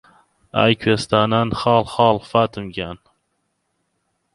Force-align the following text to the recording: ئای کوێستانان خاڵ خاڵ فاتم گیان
ئای 0.55 0.73
کوێستانان 0.81 1.49
خاڵ 1.59 1.83
خاڵ 1.93 2.15
فاتم 2.31 2.65
گیان 2.75 2.97